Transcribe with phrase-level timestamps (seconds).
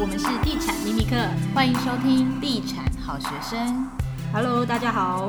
[0.00, 1.16] 我们是地产秘密客，
[1.52, 3.90] 欢迎收听地产好学生。
[4.32, 5.28] Hello，大家好。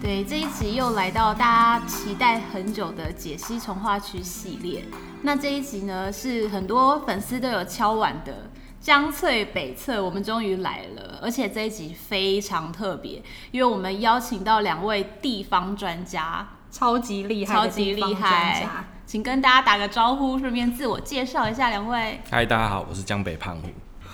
[0.00, 4.86] 对，这一集又来到大家期待很久的解析从化区系列。
[5.20, 11.18] 那这一集呢，是很多粉丝都有敲碗的江翠北侧，我们终于来了。
[11.20, 18.66] 而且这一集非常特别，因为我们邀请到两位地方专家，超级厉害，超级厉害。
[19.04, 22.18] 请跟大家打个招呼，顺便自我介绍一下两位。
[22.30, 23.68] 嗨，大家好，我是江北胖虎。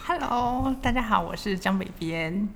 [0.04, 2.48] Hello，大家好，我是江北边。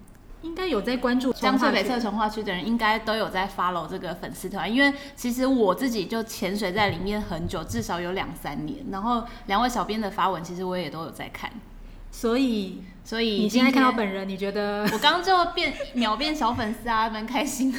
[0.43, 8.85] 应该有在关注江浙北侧从化区的人，应该都有在 follow 这个粉丝团，因为其实我自己就潜水在里面很久，至少有两三年。
[8.91, 11.49] 然后两位小编的发文，其实我也都有在看。
[12.11, 17.79] 所以，所以你现在看到本人，你觉得我刚刚就变秒变小粉丝啊，蛮开心的。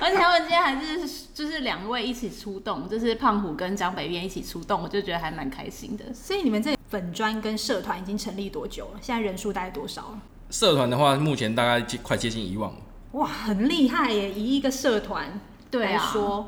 [0.00, 6.12] 而且他们今天还是就是两位一起出动，就是胖虎跟江北边一起出动，我就觉得还蛮开心的。
[6.12, 8.98] 所以你们这粉专跟社团已经成立多久了？
[9.00, 10.18] 现在人数大概多少？
[10.50, 12.70] 社团的话，目前大概快接近一万。
[13.12, 14.32] 哇，很厉害耶！
[14.32, 16.46] 以一个社团来说，啊、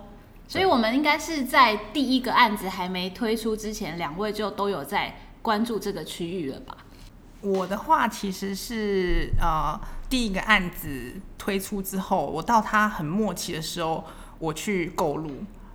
[0.48, 6.76] 所以我们应该是在第一个案子还没推出之前，两位就都有在关注这个区域了吧？
[7.40, 14.04] 我的话其实是呃，第一个案子推出之后，我到它很末期的时候，
[14.40, 15.30] 我去购入。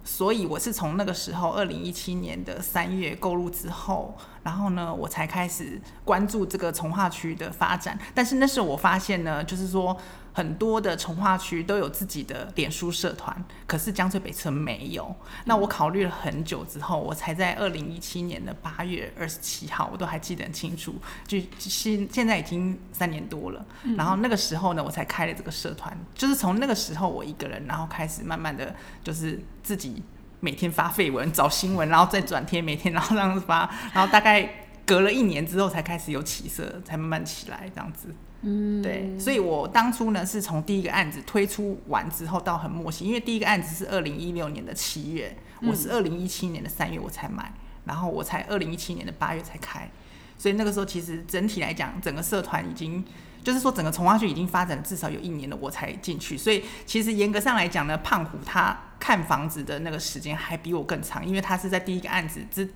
[0.08, 8.00] 所以我是从那个时候，二零一七年的三月购入之后，然后呢，我才开始关注这个从化区的发展。
[8.16, 9.96] 但是那时候我发现呢，就是说
[10.38, 13.36] 很多的从化区都有自己的脸书社团，
[13.66, 15.16] 可是江翠北侧没有。
[15.46, 20.94] 那我考虑了很久之后，我才在二零一七年的八月二十七号，我都还记得很清楚，
[21.26, 23.66] 就现现在已经三年多了。
[23.98, 29.44] 然后那个时候呢，我才开了这个社团，就是从那个时候我一个人，然后开始慢慢的就是。
[29.64, 30.02] 自己
[30.40, 34.50] 每天发绯闻、找新闻，然后再转贴，每天然后这样子发，然后大概
[34.86, 38.16] 隔了一年之后才开始有起色，才慢慢起来这样子。
[38.42, 47.52] 嗯，对，所以我当初呢是从第一个案子推出完之后到很默契，因为第一个案子是二零一六年的七月，我是二零一七年的三月我才买，
[47.86, 49.90] 然后我才二零一七年的八月才开，
[50.38, 53.04] 所以那个时候其实整体来讲，整个社团已经。
[53.44, 56.38] 就是说，整个从化区已经发展了至少有一年了，我才进去。
[56.38, 62.70] 所以，其实严格上来讲呢，胖虎他看房子的那个时间还比我更长，因为他是在第一个案子之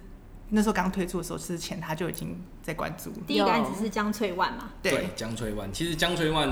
[0.52, 3.12] 那时候刚推出的时候之前，他就已经在关注。
[3.26, 4.70] 第一个案子是江翠湾嘛？
[4.84, 5.72] 对，江翠湾。
[5.74, 6.50] 其实江翠湾，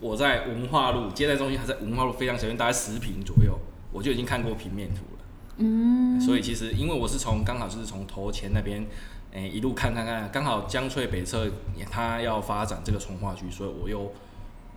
[0.00, 3.58] 我在文化路接待中心，还在文化路非常小，大概十平左右，
[3.92, 5.24] 我就已经看过平面图了。
[5.56, 6.20] 嗯。
[6.20, 8.86] 所以其实，因为我是从刚好就是从头前那边。
[9.30, 11.46] 哎、欸，一路看看看，刚好江翠北侧
[11.90, 14.10] 他要发展这个从化区，所以我又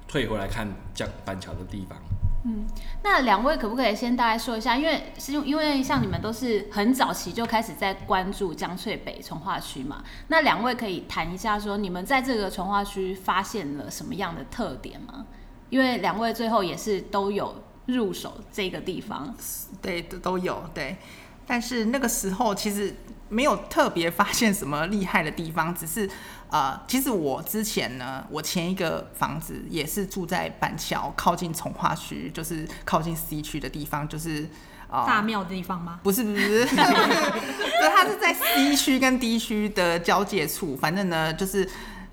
[0.10, 1.98] 退回来看江板桥的地方。
[2.44, 2.66] 嗯，
[3.04, 4.76] 那两位可不可以先大概说一下？
[4.76, 15.26] 因为是因为像你们都是很早期就开始在关注江翠北从化区嘛，那两位可以谈一下说你们在这个从化区发现了什么样的特点吗？
[15.70, 19.34] 因为两位最后也是都有入手这个地方，
[19.82, 20.98] 对，都有对，
[21.46, 22.96] 但是那个时候其实。
[23.32, 26.06] 没有特别发现什么厉害的地方，只是，
[26.52, 34.50] 呃，其实我之前呢，我前一个房子也是住在板桥，靠近从化区，就是靠近 C 区的地方，就是，
[34.90, 36.02] 啊，大庙的地方吗？
[36.04, 41.66] 不是不是，不 是它是在 C 区跟 D 区的交界处，反正呢，就是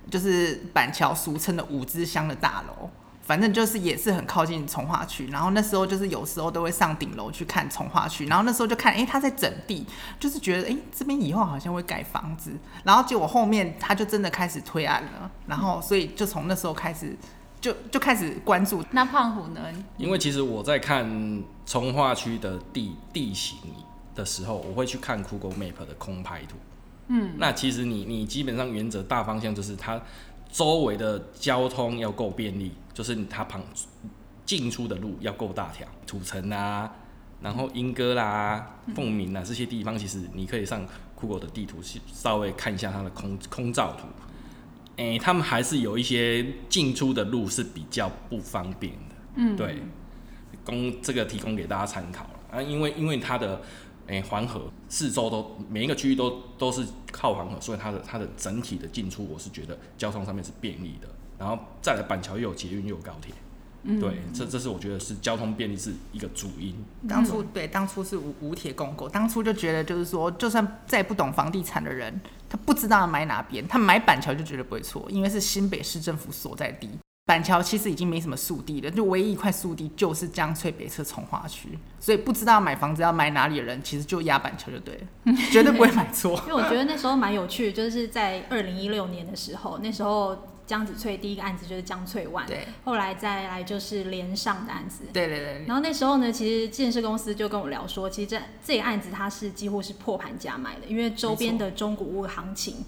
[0.09, 2.89] 就是板桥俗称的五支乡的大楼。
[3.29, 9.85] 反正就是也是很靠近从化区，然后那时候就是有时候都会上顶楼去看从化区，然后那时候就看，哎、欸，他在整地，
[10.19, 12.53] 就是觉得，哎、欸，这边以后好像会盖房子，
[12.85, 17.15] 然后结果后面他就真的开始推案了，然后所以就从那时候开始
[17.61, 18.83] 就就开始关注。
[18.93, 19.61] 那胖虎呢？
[19.99, 23.59] 因为其实我在看从化区的地地形
[24.15, 26.57] 的时候，我会去看 Google Map 的空拍图。
[27.09, 30.01] 嗯，那其实你你基本上原则大方向就是它。
[30.51, 33.63] 周围的交通要够便利，就是它旁
[34.45, 36.91] 进出的路要够大条，土城啊，
[37.43, 44.07] 然后莺歌啦、凤鸣啊这些地方，其实你可以上 Google 的地图去稍微看一下它的空空照图。
[44.97, 49.15] 诶、他们还是有一些进出的路是比较不方便的。
[49.37, 49.83] 嗯，对，
[50.65, 53.61] 供这个提供给大家参考啊，因为因为它的。
[54.09, 61.09] 诶，黄河四周都每一个区域都都是靠黄河，所以它的它的整体的进出，我是觉得交通上面是便利的。
[61.39, 63.33] 然后再来板桥又有捷运又有高铁，
[63.85, 66.75] 嗯，对，这这是我觉得是交通便利是一个主因。
[67.09, 76.91] 当初对，当初是无无铁共构，当初就觉得就是说，就算再不懂房地产的人，他不知道买哪边，他买板桥就绝对不会错，因为是新北市政府所在地。
[77.29, 86.41] 板桥其实已经没什么速地了，就唯一一块速地就是江翠北侧从化区，所以不知道买房子要买哪里的人，其实就压板桥就对了，绝对不会买错。
[86.47, 95.65] 因为我觉得那时候蛮有趣，就是在二零一六年的时候，那时候江子翠第一个案子就是江翠湾，对，后来再来就是连上的案子，对对对。
[95.67, 102.87] 然后那时候呢，其实建设公司就跟我聊说，其实这这个案子它是几乎是破盘价买的，因为周边的中古屋行情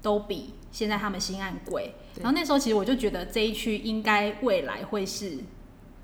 [0.00, 1.94] 都比现在他们新案贵。
[2.16, 5.38] 然后那时候其实我就觉得这一区应该未来会是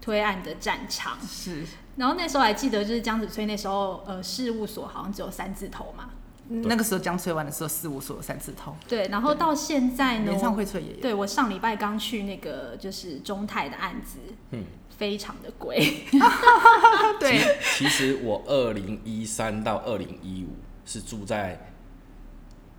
[0.00, 1.18] 推案的战场。
[1.26, 1.64] 是。
[1.96, 6.10] 然后那时候还记得就是江子翠那时候呃事务所好像只有三字头嘛。
[6.48, 8.76] 那个时候江翠湾的时候事务所有三字头。
[8.86, 9.08] 对。
[9.08, 10.30] 然后到现在呢？
[10.30, 11.00] 演唱会翠也有。
[11.00, 14.18] 对，我上礼拜刚去那个就是中泰的案子，
[14.52, 14.64] 嗯，
[14.96, 16.04] 非常的贵。
[17.18, 17.58] 对。
[17.76, 20.54] 其实我二零一三到二零一五
[20.84, 21.72] 是住在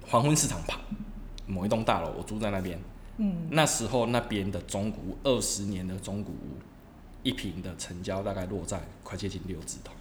[0.05, 0.79] 黄昏市场旁
[1.47, 2.79] 某一栋大楼，我住在那边。
[3.17, 6.59] 嗯，那时候那边的中古屋，二十年的中古屋，
[7.23, 9.91] 一平的成交大概落在快接近六字头。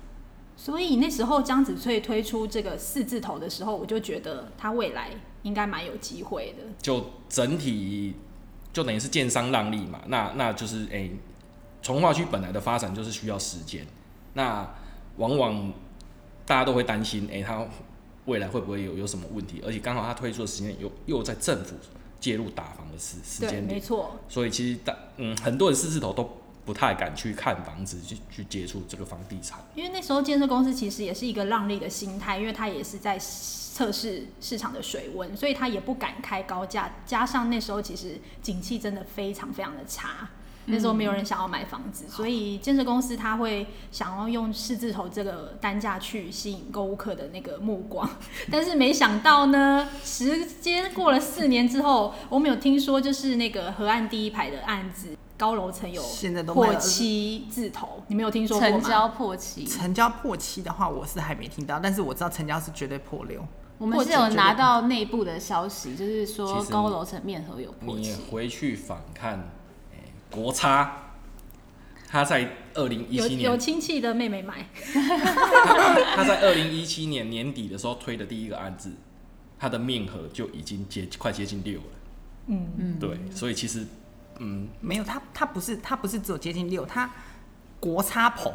[0.55, 5.11] 所以那时候江子翠推出这个四字头的时候，我就觉得它未来
[5.43, 6.65] 应该蛮有机会的。
[6.83, 8.15] 就整体
[8.73, 11.13] 就等于是建商让利嘛，那那就是哎、欸，
[11.81, 13.87] 重划区本来的发展就是需要时间，
[14.35, 14.69] 那
[15.17, 15.73] 往往
[16.45, 17.67] 大家都会担心，哎、欸，它
[18.27, 19.63] 未来会不会有有什么问题？
[19.65, 21.75] 而且刚好他推出的时间又又在政府。
[22.19, 24.19] 介入打房的时时间点，没错。
[24.27, 26.29] 所以其实大嗯，很多人四字头都
[26.65, 29.61] 不太敢去看房子，去去接触这个房地产。
[29.75, 36.91] 因为那时候建设公司其实也是一个让利的心态，因为他也是在测试市场的水温，所以他也不敢开高价。
[37.05, 40.29] 加上那时候其实景气真的非常非常的差。
[40.67, 48.09] 那时候没有人想要买房子，嗯、所以建设公司他会想要用四字头这个单价去吸引购物客的那个目光，
[48.51, 56.03] 但是没想到呢，时间过了四年之后，我们有听说就是那个河岸第一排的案子，高楼层有
[56.47, 58.81] 破七字头，你没有听说过吗？
[58.81, 63.41] 成交破七，成交破七的话，我是还没听到，但是我知道成交是绝对破六。
[63.79, 68.09] 我们是有拿到内部的消息，就是说高楼层面和有破七。
[68.09, 69.49] 你回去反看。
[70.31, 71.13] 国差，
[72.09, 74.69] 他在二零一七年有亲戚的妹妹买，
[76.15, 78.91] 他在二零一七年年底的时候推的第一个案子，
[79.59, 81.87] 他的面额就已经接快接近六了。
[82.49, 82.69] 嗯。
[82.79, 83.87] 嗯，对，所以其实
[84.39, 84.69] 嗯。
[84.81, 87.11] 没有他他不是他不是只有接近六，他
[87.79, 88.53] 国差棚，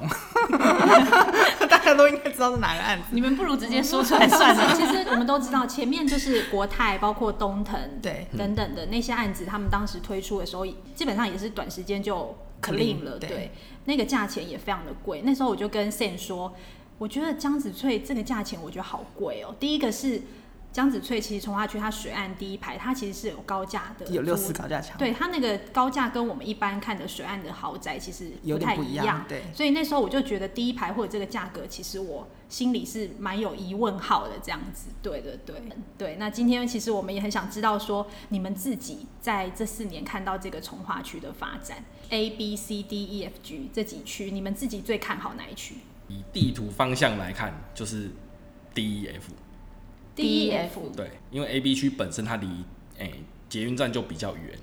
[0.49, 3.05] 大 家都应该知道是哪个案子。
[3.11, 4.73] 你们不如直接说出来算了。
[4.75, 13.17] 其实我们都知道，前面就是国泰，包括东腾，对等等的那些案子，他们当时推出的时候，基本上也是短时间就 clean 了。
[13.17, 13.51] 对，对
[13.85, 15.21] 那个价钱也非常的贵。
[15.23, 16.53] 那时候我就跟 Sam 说，
[16.97, 19.55] 我觉得江子翠这个价钱，我觉得好贵哦。
[19.59, 20.21] 第一个是。
[20.71, 24.97] 江子翠其实从化区它水岸第一排，它其实是有高架的，有六四高架墙。
[24.97, 29.05] 对，它那个高架跟我们一般看的水岸的豪宅其实不太一样。
[29.05, 34.87] 一样对，所以那时候我就觉得第一排或者这个价格，其实我心里是蛮有疑问号的这样子。
[35.01, 35.55] 对对对
[35.97, 45.75] 对，那今天其实我们也很想知道说，你们自己在这四年看到这个从化区的发展，A B C D E F G 这几区，你们自己最看好哪一区？
[46.07, 48.11] 以地图方向来看，就是
[48.73, 49.33] D E F。
[50.15, 52.47] D E F 对，因为 A B 区本身它离
[52.97, 54.57] 诶捷运站就比较远，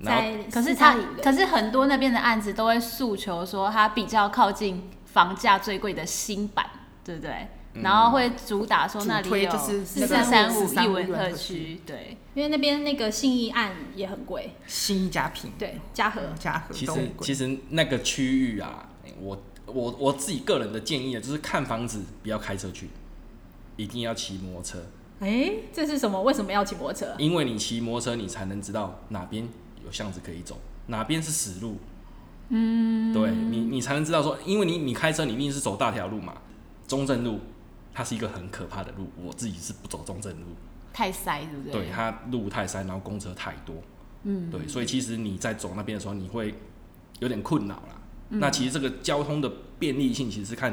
[0.00, 6.68] 然后可是它可是很多那边的案子都会诉求说它比较靠近房价最贵的新版，
[7.04, 7.48] 对不对？
[7.74, 16.20] 嗯、然后会主打说那里有四四三五一文特区，对，因为那边那个信义案也很贵，信义嘉平对嘉禾。
[16.38, 18.88] 嘉禾，其实其实那个区域啊，
[19.20, 22.88] 我我我自己个人的建议啊，就是看房子不要开车去。
[23.78, 24.78] 一定要骑摩托车。
[25.20, 26.22] 哎、欸，这是什么？
[26.22, 27.14] 为什么要骑摩托车？
[27.16, 29.48] 因为你骑摩托车，你才能知道哪边
[29.82, 31.78] 有巷子可以走，哪边是死路。
[32.50, 36.34] 嗯，对你，你才能知道说，因为你你开车，你一定是走大条路嘛。
[36.86, 37.40] 中正路
[37.92, 40.46] 它是一个很可怕的路，我自己是不走中正路，
[40.92, 41.72] 太塞，对不对？
[41.72, 43.74] 对，它路太塞，然后公车太多。
[44.22, 46.54] 嗯，对，所以其实你在走那边的时候，你会
[47.18, 48.00] 有点困扰啦。
[48.30, 50.72] 嗯、那其实这个交通的便利性，其实是看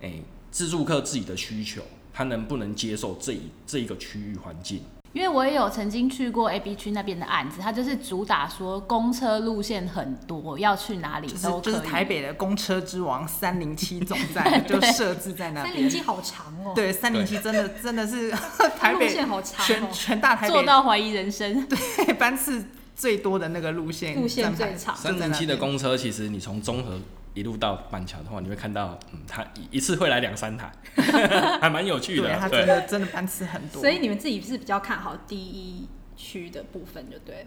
[0.00, 1.82] 哎、欸、自助客自己的需求。
[2.12, 4.82] 他能不能接受这一这一个区域环境？
[5.12, 11.72] 因为我也有曾经去过 A B 区那边的案子，他就是主打说公车路线很多，要去哪里都可以。
[11.72, 15.74] 就是台北的公车之王三零七总站 就设置在那边。
[15.74, 16.72] 三零七好长哦。
[16.76, 18.30] 对，三零七真的真的是
[18.78, 21.60] 台北路线好长，全全大台北做到怀疑人生。
[21.66, 22.64] 对，班次
[22.94, 24.94] 最多的那个路线，路线最长。
[24.94, 27.00] 三零七的公车其实你从中和。
[27.34, 30.72] 一路到板桥的话，你会看到，嗯，他一次会来两三台，
[31.60, 32.22] 还蛮有趣的。
[32.22, 33.80] 对，他真的真的班次很多。
[33.80, 37.46] 所以你们自己是比较看好第一区的部分，就对。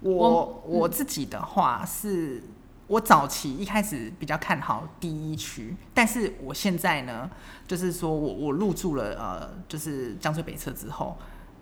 [0.00, 2.42] 我我，自己的话是，
[2.88, 7.30] 我早期一开始比较看好第一区，但是我现在呢，
[7.68, 11.16] 就是说我我入住了呃，就是江翠北侧之后，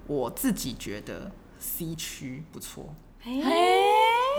[0.06, 2.94] 我自己觉得 C 区不错。
[3.22, 3.30] 哎，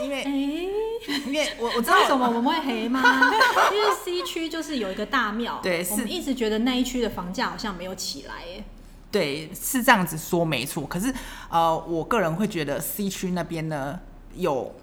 [0.04, 0.70] 因为、欸、
[1.26, 3.02] 因为我我知道为什么我们会黑吗？
[3.74, 8.64] 因为 C 区就是有一个大庙，对，我们一直觉得那一区的房价好像没有起来，耶，
[9.12, 10.86] 对，是这样子说没错。
[10.86, 11.14] 可是
[11.50, 14.00] 呃，我个人会觉得 C 区那边呢
[14.36, 14.76] 有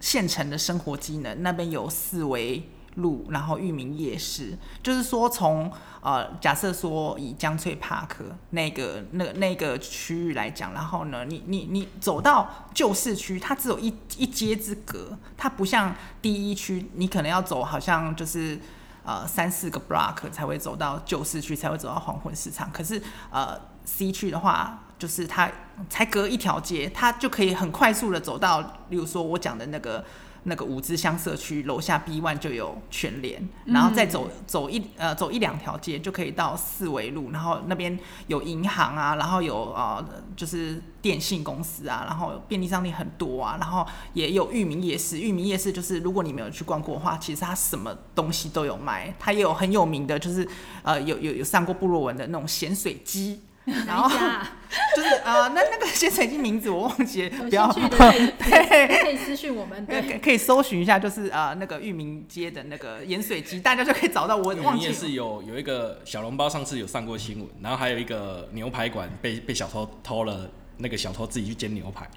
[0.00, 2.66] 现成的生活机能，那边有四维
[2.96, 5.70] 路，然后裕民夜市，就是说从
[6.00, 8.16] 呃，假设说以江翠 Park
[8.50, 18.58] 那个那那个区域来讲，然后呢，你你你走到旧市区，它只有一一街之隔，它不像第一区，你可能要走好像就是
[19.04, 22.70] 呃三四个 block 才会走到旧市区，才会走到黄昏市场。
[22.72, 25.50] 可是呃 C 区的话，就是它
[25.88, 30.04] 才隔一条街，它就可以很快速的走到，例如说我讲的那个。
[30.44, 40.04] 那个五之乡社区楼下 B one 就有全联，然后再走走一呃走一两条街就可以到四维路，然后那边有银行啊，然后有呃
[40.34, 45.18] 就是电信公司啊，然后便利商店很多啊，然后也有裕民夜市。
[45.18, 50.48] 裕民夜市就是如果你没有去逛过的话，其实它什么东西都有卖，它也有很有名的，就是
[50.82, 53.40] 呃有有有上过部落文的那种咸水鸡。
[53.64, 54.08] 然后
[54.96, 64.54] 就是呃，那那个咸水鸡名字我忘记了，不要 对，可以私信我们，对，可以搜寻一下，就是呃那个裕民街的那个盐水鸡，大家就可以找到我。
[64.62, 72.08] 忘记也是有有一个小笼包，上次有上过新闻，然后还有一个牛排馆被被小偷偷了，那个小偷自己去煎牛排。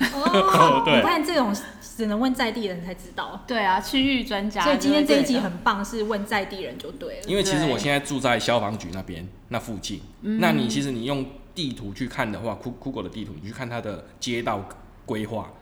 [0.00, 1.54] 哦， 对，你看这种
[1.96, 3.42] 只能问在地人才知道。
[3.46, 4.62] 对啊，区域专家。
[4.62, 7.24] 所以今天这一集很棒，是问在地人就对了。
[7.26, 14.66] 因为其实我现在住在消防局那边那附近，那你其实你用地图去看的话，Google 的地图，你去看它的街道
[15.04, 15.52] 规划，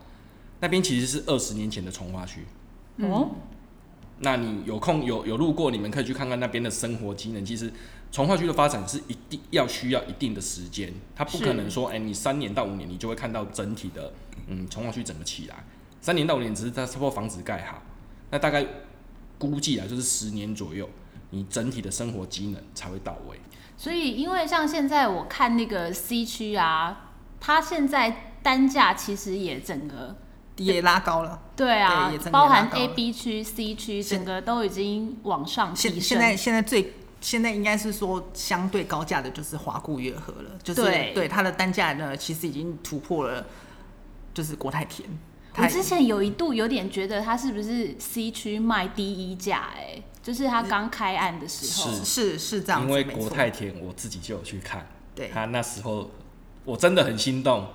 [0.61, 2.45] 那边其实是二十年前的从化区。
[2.99, 3.29] 哦。
[4.21, 7.43] 那你有空有有路过，你们可以去看看那边的生活机能。
[7.43, 7.71] 其实
[8.11, 14.11] 重划区的发展是一定要需要一定的时间，它不可能说，哎、欸，你三年到五年你就会看到整体的，
[14.47, 15.55] 嗯，从化区整个起来。
[16.01, 17.81] 三年到五年只是它差不多房子盖好，
[18.31, 18.65] 那大概
[19.37, 20.89] 估计啊，就是十年左右，
[21.29, 23.39] 你整体的生活机能才会到位。
[23.77, 30.15] 所以，因为像现在我看那个 C 区啊，它现在单价其实也整个。
[30.57, 36.01] 也拉高了，对啊，对包含 A、B 区、C 区，整个都已经往上提升。
[36.01, 43.45] 现在现在最现在应该是说相对高价的就是华固月河了，就是对，对它的单价呢，其实已经突破了，
[44.33, 45.07] 就是国泰田。
[45.57, 49.69] 我之前有一度有点觉得它是不是 C 区卖第一价？
[49.75, 52.83] 哎，就是它刚开案的时候，是是是这样。
[52.83, 56.09] 因为国泰田我自己就有去看，对，它那时候
[56.63, 57.67] 我真的很心动。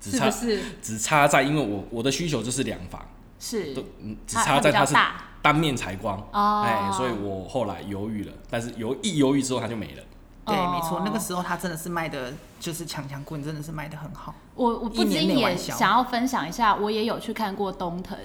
[0.00, 3.02] 只差是是只差在，因为我我的需求就是两房，
[3.44, 4.94] 是，嗯，只差在它是
[5.42, 10.02] 单面采光，哎、哦，所以我后来犹豫了，但是犹一犹豫之后它就没了。
[10.46, 14.34] 对，没错，那个时候它真的是卖的，就是强强棍，真的是卖的很好。
[14.54, 18.16] 我我不禁也想要分享一下，我也有去看过东藤，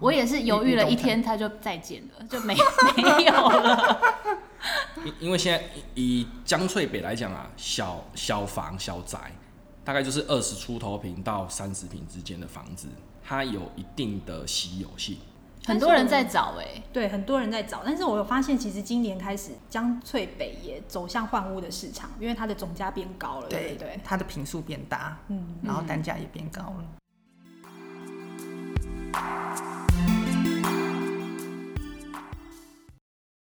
[0.00, 2.54] 我也是犹豫了一天，它就再见了，就没
[2.96, 3.98] 没有了。
[5.02, 9.18] 因因为现在以江翠北来讲啊，小小房小宅。
[9.88, 12.88] 大概就是二十出头平到三十平之间的房子，
[13.24, 15.16] 它有一定的稀有性，
[15.64, 17.80] 很多人在找哎、欸，对，很多人在找。
[17.82, 26.84] 但是我有发现，其实今年开始江翠北也走向换屋的市场，因为它的总价变高了，对对，对，它的平数变大，嗯，然后单价也变高了。
[29.14, 29.77] 嗯